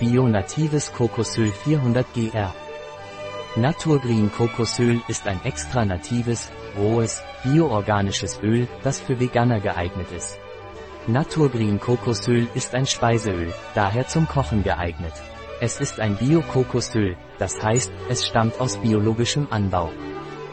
Bio 0.00 0.26
natives 0.26 0.90
Kokosöl 0.94 1.52
400 1.52 2.06
GR. 2.14 2.54
Naturgreen 3.56 4.32
Kokosöl 4.32 4.98
ist 5.08 5.26
ein 5.26 5.38
extra 5.44 5.84
natives, 5.84 6.48
rohes, 6.74 7.22
bioorganisches 7.44 8.40
Öl, 8.42 8.66
das 8.82 8.98
für 8.98 9.20
Veganer 9.20 9.60
geeignet 9.60 10.10
ist. 10.16 10.38
Naturgreen 11.06 11.78
Kokosöl 11.78 12.48
ist 12.54 12.74
ein 12.74 12.86
Speiseöl, 12.86 13.52
daher 13.74 14.08
zum 14.08 14.26
Kochen 14.26 14.62
geeignet. 14.62 15.12
Es 15.60 15.78
ist 15.80 16.00
ein 16.00 16.16
Bio-Kokosöl, 16.16 17.18
das 17.38 17.62
heißt, 17.62 17.92
es 18.08 18.26
stammt 18.26 18.58
aus 18.58 18.78
biologischem 18.78 19.48
Anbau. 19.50 19.90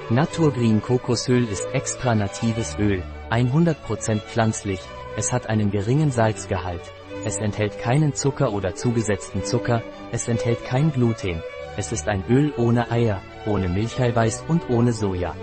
Naturgreen 0.09 0.82
Kokosöl 0.82 1.48
ist 1.48 1.70
extra 1.71 2.16
natives 2.16 2.75
Öl, 2.77 3.02
100% 3.32 4.20
pflanzlich, 4.20 4.82
es 5.16 5.32
hat 5.32 5.48
einen 5.48 5.71
geringen 5.71 6.11
Salzgehalt. 6.11 6.91
Es 7.27 7.35
enthält 7.35 7.77
keinen 7.77 8.13
Zucker 8.15 8.54
oder 8.54 8.73
zugesetzten 8.73 9.43
Zucker, 9.43 9.83
es 10.13 10.29
enthält 10.29 10.63
kein 10.63 10.93
Gluten. 10.93 11.43
Es 11.75 11.91
ist 11.91 12.07
ein 12.07 12.23
Öl 12.29 12.54
ohne 12.55 12.89
Eier, 12.89 13.21
ohne 13.45 13.68
Milcheiweiß 13.68 14.45
und 14.47 14.69
ohne 14.69 14.93
Soja. 14.93 15.35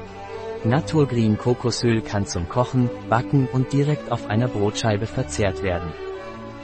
Naturgreen 0.65 1.37
Kokosöl 1.37 2.01
kann 2.01 2.25
zum 2.25 2.49
Kochen, 2.49 2.89
Backen 3.11 3.47
und 3.53 3.75
direkt 3.75 4.11
auf 4.11 4.31
einer 4.31 4.49
Brotscheibe 4.49 5.05
verzehrt 5.05 5.63
werden. 5.63 5.93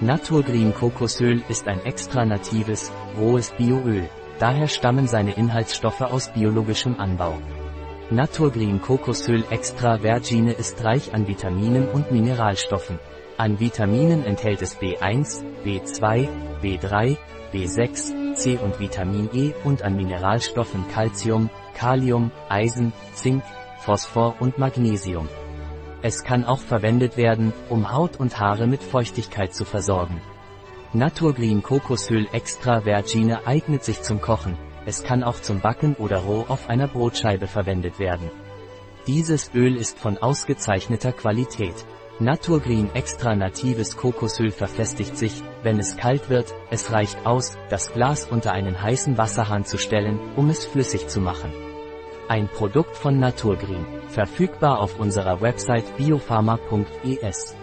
Naturgreen 0.00 0.72
Kokosöl 0.74 1.42
ist 1.50 1.68
ein 1.68 1.84
extra 1.84 2.24
natives, 2.24 2.90
rohes 3.18 3.50
Bioöl, 3.50 4.08
daher 4.38 4.68
stammen 4.68 5.06
seine 5.06 5.32
Inhaltsstoffe 5.32 6.00
aus 6.00 6.32
biologischem 6.32 6.98
Anbau. 6.98 7.34
Naturgreen 8.12 8.80
Kokosöl 8.82 9.44
Extra 9.50 9.98
Vergine 9.98 10.50
ist 10.50 10.82
reich 10.82 11.14
an 11.14 11.28
Vitaminen 11.28 11.88
und 11.88 12.10
Mineralstoffen. 12.10 12.98
An 13.36 13.60
Vitaminen 13.60 14.24
enthält 14.24 14.62
es 14.62 14.76
B1, 14.80 15.44
B2, 15.64 16.28
B3, 16.60 17.16
B6, 17.52 18.34
C 18.34 18.58
und 18.58 18.80
Vitamin 18.80 19.30
E 19.32 19.52
und 19.62 19.82
an 19.82 19.94
Mineralstoffen 19.94 20.88
Calcium, 20.88 21.50
Kalium, 21.74 22.32
Eisen, 22.48 22.92
Zink, 23.14 23.44
Phosphor 23.78 24.34
und 24.40 24.58
Magnesium. 24.58 25.28
Es 26.02 26.24
kann 26.24 26.44
auch 26.44 26.58
verwendet 26.58 27.16
werden, 27.16 27.52
um 27.68 27.92
Haut 27.92 28.18
und 28.18 28.40
Haare 28.40 28.66
mit 28.66 28.82
Feuchtigkeit 28.82 29.54
zu 29.54 29.64
versorgen. 29.64 30.20
Naturgreen 30.92 31.62
Kokosöl 31.62 32.26
Extra 32.32 32.80
Vergine 32.80 33.46
eignet 33.46 33.84
sich 33.84 34.02
zum 34.02 34.20
Kochen, 34.20 34.58
es 34.86 35.02
kann 35.02 35.22
auch 35.22 35.40
zum 35.40 35.60
Backen 35.60 35.94
oder 35.94 36.18
roh 36.18 36.44
auf 36.48 36.68
einer 36.68 36.88
Brotscheibe 36.88 37.46
verwendet 37.46 37.98
werden. 37.98 38.30
Dieses 39.06 39.50
Öl 39.54 39.76
ist 39.76 39.98
von 39.98 40.18
ausgezeichneter 40.18 41.12
Qualität. 41.12 41.74
Naturgreen 42.18 42.90
extra 42.94 43.34
natives 43.34 43.96
Kokosöl 43.96 44.50
verfestigt 44.50 45.16
sich, 45.16 45.42
wenn 45.62 45.78
es 45.78 45.96
kalt 45.96 46.28
wird, 46.28 46.54
es 46.70 46.92
reicht 46.92 47.24
aus, 47.24 47.56
das 47.70 47.92
Glas 47.92 48.26
unter 48.26 48.52
einen 48.52 48.82
heißen 48.82 49.16
Wasserhahn 49.16 49.64
zu 49.64 49.78
stellen, 49.78 50.20
um 50.36 50.50
es 50.50 50.66
flüssig 50.66 51.08
zu 51.08 51.20
machen. 51.20 51.50
Ein 52.28 52.48
Produkt 52.48 52.96
von 52.96 53.18
Naturgreen, 53.18 53.86
verfügbar 54.08 54.80
auf 54.80 55.00
unserer 55.00 55.40
Website 55.40 55.96
biopharma.es. 55.96 57.56